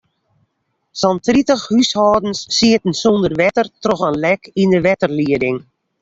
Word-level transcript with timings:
Sa'n 0.99 1.17
tritich 1.25 1.65
húshâldens 1.73 2.39
sieten 2.55 2.93
sûnder 3.01 3.33
wetter 3.41 3.67
troch 3.83 4.05
in 4.09 4.17
lek 4.23 4.41
yn 4.61 4.73
de 4.73 4.79
wetterlieding. 4.87 5.59